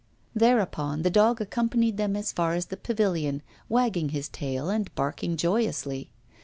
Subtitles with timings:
[0.33, 5.37] Thereupon the dog accompanied them as far as the pavilion, wagging his tail and barking
[5.37, 6.11] joyously.